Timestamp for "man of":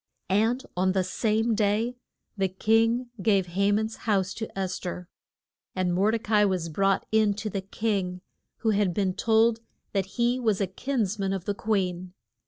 11.19-11.45